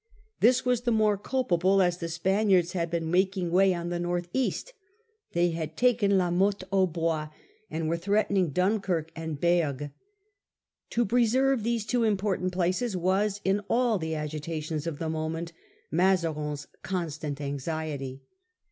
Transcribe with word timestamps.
This 0.39 0.65
was 0.65 0.81
the 0.81 0.91
more 0.91 1.15
culpable, 1.15 1.79
as 1.79 1.99
the 1.99 2.09
Spaniards 2.09 2.71
had 2.71 2.89
Progress 2.89 3.03
of 3.03 3.03
^ 3.05 3.05
een 3.05 3.11
making 3.11 3.51
way 3.51 3.71
on 3.71 3.89
the 3.89 3.99
north 3.99 4.29
east. 4.33 4.73
They 5.33 5.51
had 5.51 5.69
the 5.69 5.71
war. 5.73 5.77
taken 5.77 6.17
La 6.17 6.31
Motte 6.31 6.63
au 6.71 6.87
Bois, 6.87 7.29
and 7.69 7.87
were 7.87 7.97
threatening 7.97 8.49
Dunkirk 8.49 9.11
and 9.15 9.39
Bergues. 9.39 9.91
To 10.89 11.05
preserve 11.05 11.61
these 11.61 11.85
two 11.85 12.03
important 12.03 12.51
places 12.51 12.97
was, 12.97 13.41
in 13.45 13.61
all 13.69 13.99
the 13.99 14.15
agitations 14.15 14.87
of 14.87 14.97
the 14.97 15.07
moment, 15.07 15.53
Mazarin's 15.91 16.65
constant 16.81 17.39
anxiety. 17.39 18.23